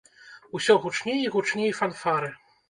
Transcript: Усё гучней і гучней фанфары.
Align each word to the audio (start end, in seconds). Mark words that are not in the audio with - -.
Усё 0.59 0.75
гучней 0.85 1.19
і 1.27 1.29
гучней 1.35 1.71
фанфары. 1.81 2.33